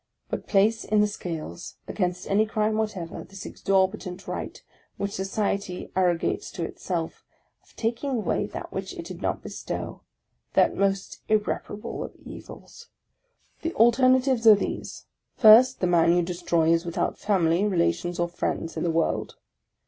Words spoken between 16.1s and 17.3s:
you destroy is without